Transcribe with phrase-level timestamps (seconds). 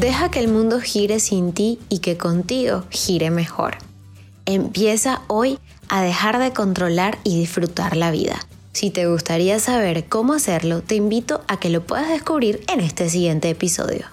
[0.00, 3.76] Deja que el mundo gire sin ti y que contigo gire mejor.
[4.46, 5.58] Empieza hoy
[5.90, 8.38] a dejar de controlar y disfrutar la vida.
[8.72, 13.10] Si te gustaría saber cómo hacerlo, te invito a que lo puedas descubrir en este
[13.10, 14.06] siguiente episodio.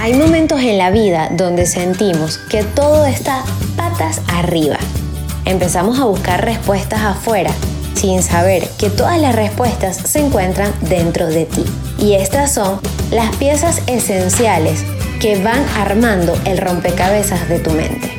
[0.00, 3.44] Hay momentos en la vida donde sentimos que todo está
[3.76, 4.78] patas arriba.
[5.44, 7.54] Empezamos a buscar respuestas afuera
[7.94, 11.64] sin saber que todas las respuestas se encuentran dentro de ti.
[11.98, 12.80] Y estas son
[13.10, 14.84] las piezas esenciales
[15.20, 18.12] que van armando el rompecabezas de tu mente.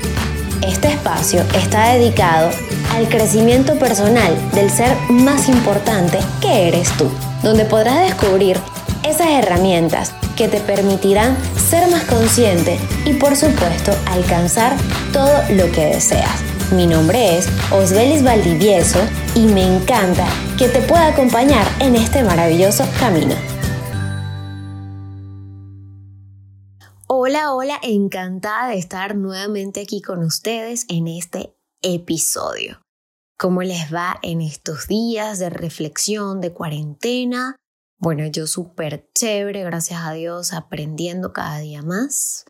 [0.61, 2.49] Este espacio está dedicado
[2.95, 7.09] al crecimiento personal del ser más importante que eres tú,
[7.43, 8.57] donde podrás descubrir
[9.03, 11.37] esas herramientas que te permitirán
[11.69, 14.75] ser más consciente y por supuesto alcanzar
[15.13, 16.54] todo lo que deseas.
[16.71, 18.97] Mi nombre es Osbelis Valdivieso
[19.35, 20.27] y me encanta
[20.57, 23.35] que te pueda acompañar en este maravilloso camino.
[27.05, 32.81] Hola, hola, encantada de estar nuevamente aquí con ustedes en este episodio.
[33.37, 37.55] ¿Cómo les va en estos días de reflexión, de cuarentena?
[37.99, 42.45] Bueno, yo súper chévere, gracias a Dios, aprendiendo cada día más.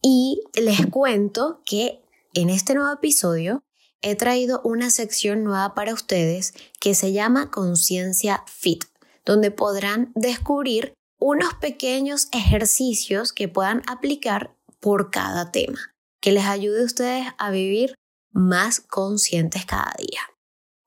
[0.00, 2.05] Y les cuento que
[2.36, 3.64] en este nuevo episodio
[4.02, 8.84] he traído una sección nueva para ustedes que se llama Conciencia Fit,
[9.24, 16.82] donde podrán descubrir unos pequeños ejercicios que puedan aplicar por cada tema, que les ayude
[16.82, 17.94] a ustedes a vivir
[18.32, 20.20] más conscientes cada día.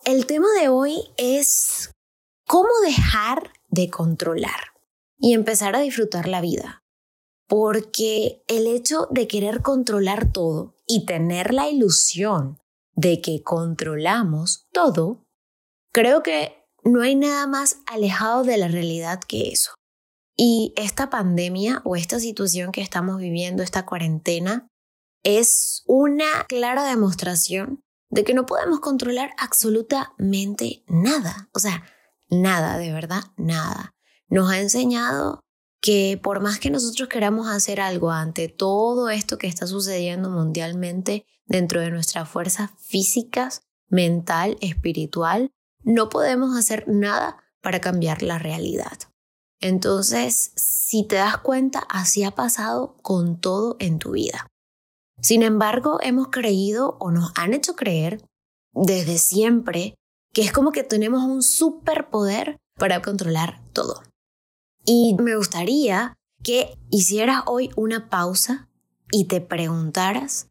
[0.05, 1.89] El tema de hoy es
[2.45, 4.73] cómo dejar de controlar
[5.17, 6.83] y empezar a disfrutar la vida.
[7.49, 12.59] Porque el hecho de querer controlar todo y tener la ilusión
[12.93, 15.25] de que controlamos todo,
[15.91, 19.71] creo que no hay nada más alejado de la realidad que eso.
[20.37, 24.67] Y esta pandemia o esta situación que estamos viviendo, esta cuarentena,
[25.23, 31.49] es una clara demostración de que no podemos controlar absolutamente nada.
[31.53, 31.83] O sea,
[32.29, 33.91] nada, de verdad, nada.
[34.29, 35.41] Nos ha enseñado
[35.81, 41.25] que por más que nosotros queramos hacer algo ante todo esto que está sucediendo mundialmente
[41.45, 45.51] dentro de nuestras fuerzas físicas, mental, espiritual,
[45.83, 48.97] no podemos hacer nada para cambiar la realidad.
[49.61, 54.47] Entonces, si te das cuenta, así ha pasado con todo en tu vida.
[55.21, 58.21] Sin embargo, hemos creído o nos han hecho creer
[58.71, 59.95] desde siempre
[60.33, 64.01] que es como que tenemos un superpoder para controlar todo.
[64.85, 66.13] Y me gustaría
[66.43, 68.67] que hicieras hoy una pausa
[69.11, 70.47] y te preguntaras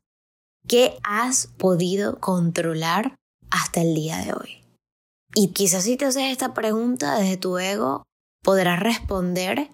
[0.66, 3.17] qué has podido controlar
[3.50, 4.65] hasta el día de hoy.
[5.34, 8.05] Y quizás si te haces esta pregunta desde tu ego,
[8.43, 9.71] podrás responder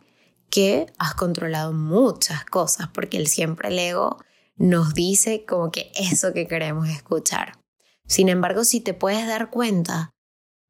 [0.51, 4.19] que has controlado muchas cosas, porque el siempre el ego
[4.57, 7.59] nos dice como que eso que queremos escuchar.
[8.07, 10.11] Sin embargo, si te puedes dar cuenta,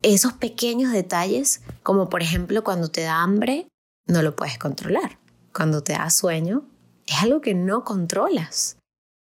[0.02, 3.68] esos pequeños detalles, como por ejemplo cuando te da hambre,
[4.06, 5.18] no lo puedes controlar.
[5.52, 6.68] Cuando te da sueño,
[7.06, 8.76] es algo que no controlas.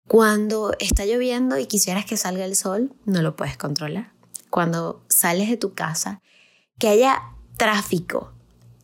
[0.09, 4.13] Cuando está lloviendo y quisieras que salga el sol, no lo puedes controlar.
[4.51, 6.21] Cuando sales de tu casa,
[6.79, 7.23] que haya
[7.57, 8.33] tráfico,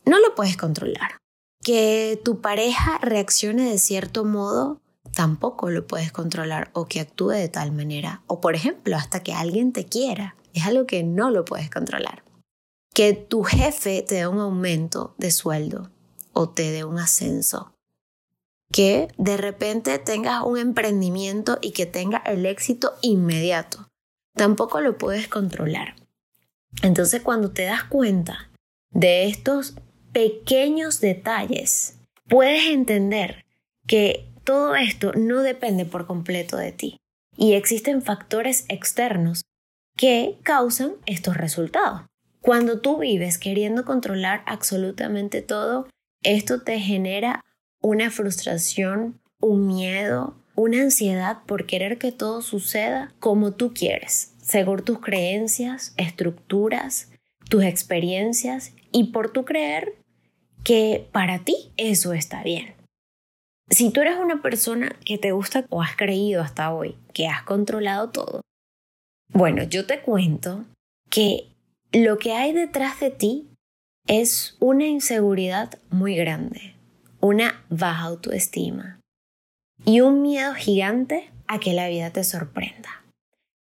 [0.05, 1.17] no lo puedes controlar.
[1.61, 4.81] Que tu pareja reaccione de cierto modo,
[5.15, 8.21] tampoco lo puedes controlar o que actúe de tal manera.
[8.27, 10.35] O por ejemplo, hasta que alguien te quiera.
[10.53, 12.23] Es algo que no lo puedes controlar.
[12.93, 15.91] Que tu jefe te dé un aumento de sueldo
[16.31, 17.73] o te dé un ascenso.
[18.71, 23.89] Que de repente tengas un emprendimiento y que tenga el éxito inmediato.
[24.35, 25.95] Tampoco lo puedes controlar.
[26.81, 28.49] Entonces cuando te das cuenta
[28.91, 29.75] de estos
[30.11, 33.45] pequeños detalles, puedes entender
[33.87, 36.97] que todo esto no depende por completo de ti
[37.35, 39.43] y existen factores externos
[39.95, 42.01] que causan estos resultados.
[42.43, 45.87] Cuando tú vives queriendo controlar absolutamente todo,
[46.23, 47.39] esto te genera
[47.81, 54.83] una frustración, un miedo, una ansiedad por querer que todo suceda como tú quieres, según
[54.83, 57.13] tus creencias, estructuras,
[57.49, 59.95] tus experiencias y por tu creer
[60.65, 62.75] que para ti eso está bien.
[63.69, 67.43] Si tú eres una persona que te gusta o has creído hasta hoy que has
[67.43, 68.41] controlado todo,
[69.29, 70.65] bueno, yo te cuento
[71.09, 71.52] que
[71.93, 73.47] lo que hay detrás de ti
[74.07, 76.75] es una inseguridad muy grande,
[77.21, 78.99] una baja autoestima
[79.85, 83.03] y un miedo gigante a que la vida te sorprenda.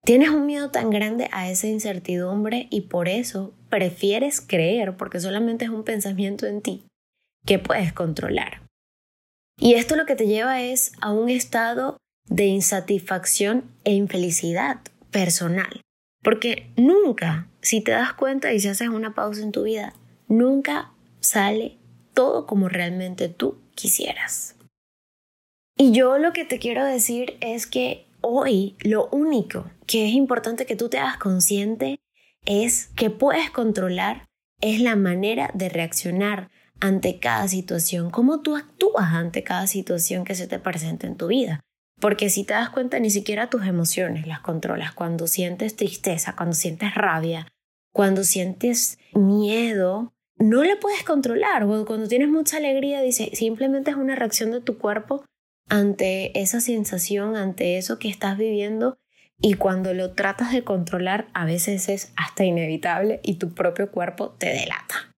[0.03, 5.65] Tienes un miedo tan grande a esa incertidumbre y por eso prefieres creer, porque solamente
[5.65, 6.83] es un pensamiento en ti,
[7.45, 8.63] que puedes controlar.
[9.59, 14.79] Y esto lo que te lleva es a un estado de insatisfacción e infelicidad
[15.11, 15.81] personal.
[16.23, 19.93] Porque nunca, si te das cuenta y si haces una pausa en tu vida,
[20.27, 21.77] nunca sale
[22.13, 24.55] todo como realmente tú quisieras.
[25.77, 30.65] Y yo lo que te quiero decir es que hoy lo único que es importante
[30.65, 31.99] que tú te hagas consciente
[32.45, 34.25] es que puedes controlar
[34.61, 36.49] es la manera de reaccionar
[36.81, 41.27] ante cada situación, cómo tú actúas ante cada situación que se te presenta en tu
[41.27, 41.61] vida.
[41.99, 44.93] Porque si te das cuenta, ni siquiera tus emociones las controlas.
[44.93, 47.47] Cuando sientes tristeza, cuando sientes rabia,
[47.91, 51.65] cuando sientes miedo, no la puedes controlar.
[51.85, 55.25] Cuando tienes mucha alegría, dice, simplemente es una reacción de tu cuerpo
[55.67, 58.97] ante esa sensación, ante eso que estás viviendo.
[59.41, 64.31] Y cuando lo tratas de controlar, a veces es hasta inevitable y tu propio cuerpo
[64.31, 65.13] te delata.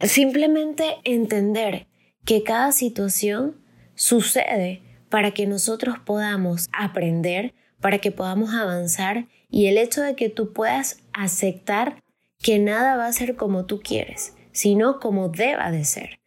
[0.00, 1.88] Simplemente entender
[2.24, 3.56] que cada situación
[3.94, 10.28] sucede para que nosotros podamos aprender, para que podamos avanzar y el hecho de que
[10.28, 12.02] tú puedas aceptar
[12.38, 16.20] que nada va a ser como tú quieres, sino como deba de ser.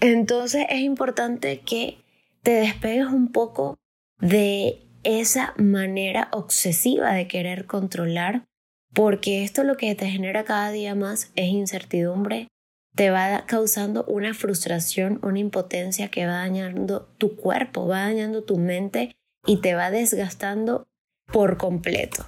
[0.00, 1.98] Entonces es importante que
[2.42, 3.78] te despegues un poco
[4.20, 8.44] de esa manera obsesiva de querer controlar,
[8.92, 12.48] porque esto lo que te genera cada día más es incertidumbre,
[12.96, 18.56] te va causando una frustración, una impotencia que va dañando tu cuerpo, va dañando tu
[18.56, 19.14] mente
[19.46, 20.88] y te va desgastando
[21.30, 22.26] por completo.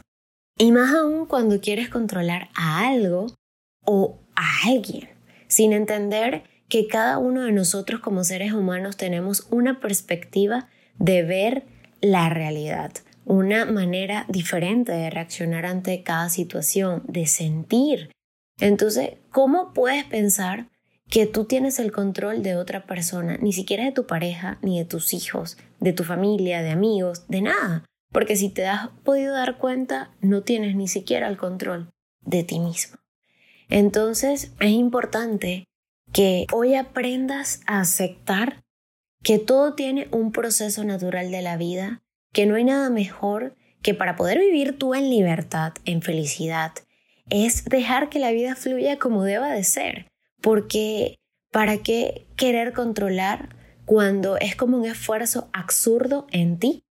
[0.59, 3.29] Y más aún cuando quieres controlar a algo
[3.87, 5.09] o a alguien,
[5.47, 10.69] sin entender que cada uno de nosotros como seres humanos tenemos una perspectiva
[10.99, 11.65] de ver
[12.03, 12.93] la realidad,
[13.25, 18.11] una manera diferente de reaccionar ante cada situación, de sentir,
[18.61, 20.69] entonces, ¿cómo puedes pensar
[21.09, 24.85] que tú tienes el control de otra persona, ni siquiera de tu pareja, ni de
[24.85, 27.85] tus hijos, de tu familia, de amigos, de nada?
[28.13, 31.91] Porque si te has podido dar cuenta, no tienes ni siquiera el control
[32.21, 32.99] de ti mismo.
[33.69, 35.65] Entonces, es importante
[36.13, 38.63] que hoy aprendas a aceptar
[39.23, 42.01] que todo tiene un proceso natural de la vida,
[42.33, 46.73] que no hay nada mejor que para poder vivir tú en libertad, en felicidad,
[47.31, 50.07] es dejar que la vida fluya como deba de ser,
[50.41, 51.17] porque
[51.53, 56.83] ¿para qué querer controlar cuando es como un esfuerzo absurdo en ti?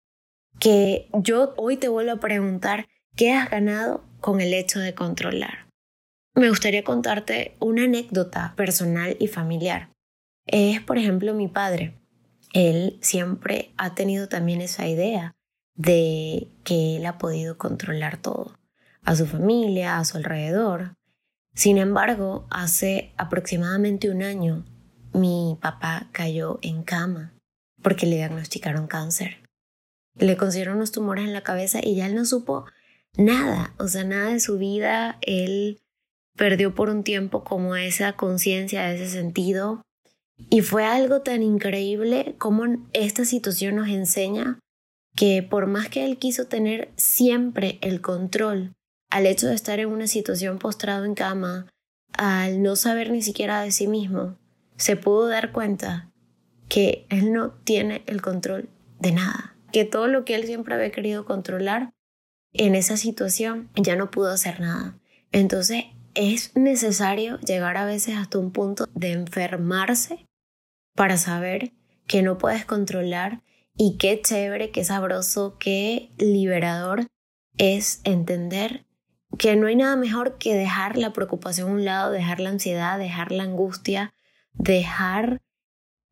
[0.59, 5.67] Que yo hoy te vuelvo a preguntar, ¿qué has ganado con el hecho de controlar?
[6.35, 9.89] Me gustaría contarte una anécdota personal y familiar.
[10.45, 11.93] Es, por ejemplo, mi padre.
[12.53, 15.35] Él siempre ha tenido también esa idea
[15.75, 18.56] de que él ha podido controlar todo
[19.07, 20.97] a su familia, a su alrededor.
[21.55, 24.65] Sin embargo, hace aproximadamente un año,
[25.13, 27.33] mi papá cayó en cama
[27.81, 29.37] porque le diagnosticaron cáncer.
[30.19, 32.65] Le consiguieron unos tumores en la cabeza y ya él no supo
[33.15, 35.17] nada, o sea, nada de su vida.
[35.21, 35.79] Él
[36.35, 39.81] perdió por un tiempo como esa conciencia, ese sentido.
[40.49, 44.59] Y fue algo tan increíble como esta situación nos enseña
[45.15, 48.73] que por más que él quiso tener siempre el control
[49.09, 51.67] al hecho de estar en una situación postrado en cama,
[52.13, 54.37] al no saber ni siquiera de sí mismo,
[54.75, 56.11] se pudo dar cuenta
[56.67, 60.91] que él no tiene el control de nada, que todo lo que él siempre había
[60.91, 61.93] querido controlar
[62.53, 64.97] en esa situación ya no pudo hacer nada.
[65.31, 65.85] Entonces
[66.15, 70.25] es necesario llegar a veces hasta un punto de enfermarse
[70.95, 71.73] para saber
[72.07, 73.43] que no puedes controlar
[73.75, 77.05] y qué chévere, qué sabroso, qué liberador
[77.57, 78.86] es entender
[79.37, 82.97] que no hay nada mejor que dejar la preocupación a un lado, dejar la ansiedad,
[82.97, 84.13] dejar la angustia,
[84.53, 85.41] dejar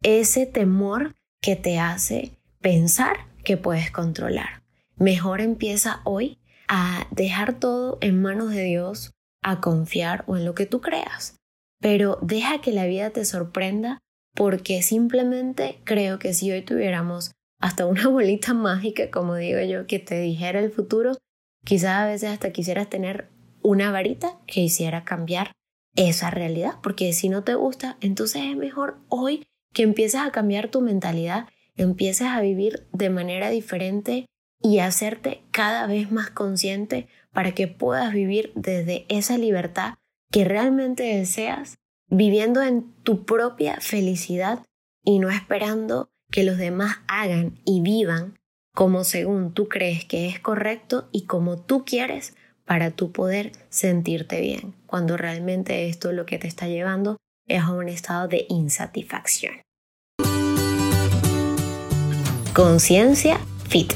[0.03, 4.63] ese temor que te hace pensar que puedes controlar.
[4.97, 10.55] Mejor empieza hoy a dejar todo en manos de Dios, a confiar o en lo
[10.55, 11.37] que tú creas.
[11.79, 13.99] Pero deja que la vida te sorprenda
[14.33, 19.99] porque simplemente creo que si hoy tuviéramos hasta una bolita mágica, como digo yo, que
[19.99, 21.17] te dijera el futuro,
[21.65, 23.29] Quizás a veces hasta quisieras tener
[23.63, 25.51] una varita que hiciera cambiar
[25.95, 30.69] esa realidad, porque si no te gusta, entonces es mejor hoy que empieces a cambiar
[30.69, 34.27] tu mentalidad, empieces a vivir de manera diferente
[34.61, 39.95] y hacerte cada vez más consciente para que puedas vivir desde esa libertad
[40.31, 44.63] que realmente deseas, viviendo en tu propia felicidad
[45.03, 48.37] y no esperando que los demás hagan y vivan
[48.75, 54.41] como según tú crees que es correcto y como tú quieres para tú poder sentirte
[54.41, 57.15] bien, cuando realmente esto lo que te está llevando
[57.47, 59.61] es a un estado de insatisfacción.
[62.53, 63.39] Conciencia
[63.69, 63.93] Fit.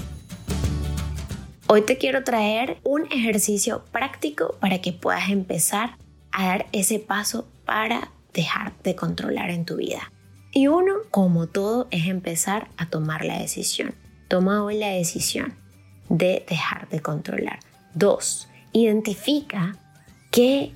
[1.68, 5.98] Hoy te quiero traer un ejercicio práctico para que puedas empezar
[6.32, 10.14] a dar ese paso para dejar de controlar en tu vida.
[10.54, 13.94] Y uno, como todo, es empezar a tomar la decisión.
[14.30, 15.56] Toma hoy la decisión
[16.08, 17.60] de dejar de controlar.
[17.96, 19.76] Dos, identifica
[20.30, 20.72] qué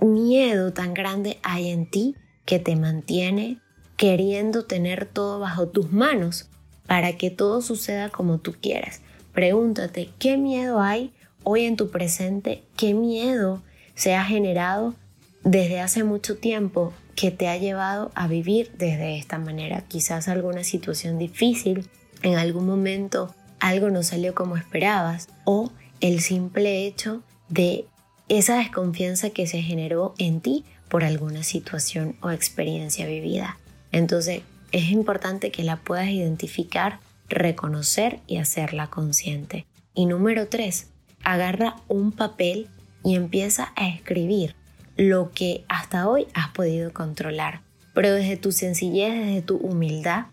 [0.00, 2.14] miedo tan grande hay en ti
[2.46, 3.58] que te mantiene
[3.96, 6.48] queriendo tener todo bajo tus manos
[6.86, 9.00] para que todo suceda como tú quieras.
[9.32, 12.62] Pregúntate, ¿qué miedo hay hoy en tu presente?
[12.76, 13.62] ¿Qué miedo
[13.96, 14.94] se ha generado
[15.42, 19.82] desde hace mucho tiempo que te ha llevado a vivir desde esta manera?
[19.88, 21.88] Quizás alguna situación difícil,
[22.22, 27.86] en algún momento algo no salió como esperabas o el simple hecho de
[28.28, 33.58] esa desconfianza que se generó en ti por alguna situación o experiencia vivida.
[33.92, 36.98] Entonces, es importante que la puedas identificar,
[37.28, 39.66] reconocer y hacerla consciente.
[39.94, 40.88] Y número tres,
[41.22, 42.68] agarra un papel
[43.04, 44.54] y empieza a escribir
[44.96, 47.60] lo que hasta hoy has podido controlar,
[47.94, 50.26] pero desde tu sencillez, desde tu humildad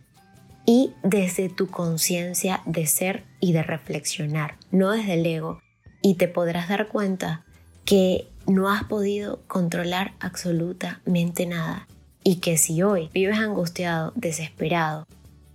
[0.71, 5.63] y desde tu conciencia de ser y de reflexionar, no desde el ego.
[6.03, 7.43] Y te podrás dar cuenta
[7.85, 11.87] que no has podido controlar absolutamente nada
[12.23, 15.07] y que si hoy vives angustiado, desesperado,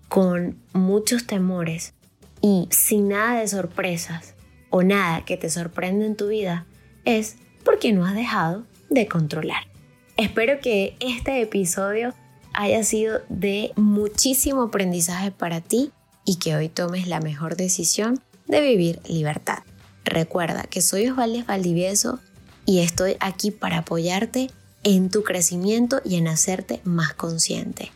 [0.09, 1.95] con muchos temores
[2.41, 4.35] y sin nada de sorpresas
[4.69, 6.67] o nada que te sorprenda en tu vida,
[7.05, 9.69] es porque no has dejado de controlar.
[10.17, 12.15] Espero que este episodio
[12.55, 15.93] haya sido de muchísimo aprendizaje para ti
[16.25, 19.59] y que hoy tomes la mejor decisión de vivir libertad.
[20.05, 22.21] Recuerda que soy Osvaldo Valdivieso
[22.67, 24.51] y estoy aquí para apoyarte
[24.83, 27.91] en tu crecimiento y en hacerte más consciente.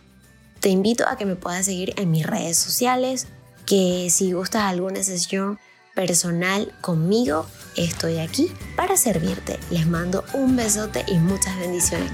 [0.61, 3.27] Te invito a que me puedas seguir en mis redes sociales,
[3.67, 5.59] que si gustas alguna sesión
[5.95, 7.47] personal conmigo,
[7.77, 9.59] estoy aquí para servirte.
[9.71, 12.11] Les mando un besote y muchas bendiciones.